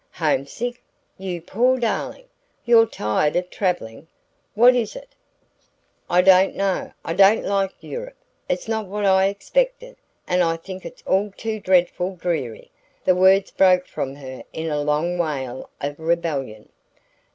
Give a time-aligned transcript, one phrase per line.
[0.13, 0.81] "Homesick?
[1.19, 2.25] You poor darling!
[2.65, 4.07] You're tired of travelling?
[4.55, 5.09] What is it?"
[6.09, 11.31] "I don't know...I don't like Europe...it's not what I expected, and I think it's all
[11.37, 12.71] too dreadfully dreary!"
[13.05, 16.69] The words broke from her in a long wail of rebellion.